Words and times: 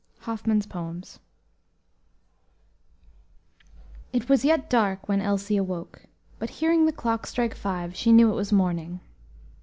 HOFFMAN'S 0.21 0.65
Poems. 0.65 1.19
It 4.11 4.27
was 4.27 4.43
yet 4.43 4.67
dark 4.67 5.07
when 5.07 5.21
Elsie 5.21 5.57
awoke, 5.57 6.05
but, 6.39 6.49
hearing 6.49 6.87
the 6.87 6.91
clock 6.91 7.27
strike 7.27 7.53
five, 7.53 7.95
she 7.95 8.11
knew 8.11 8.31
it 8.31 8.35
was 8.35 8.51
morning. 8.51 9.01